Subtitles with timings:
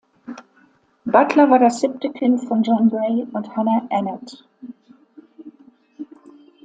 [1.05, 4.43] Butler war das siebte Kind von John Grey und Hannah Annett.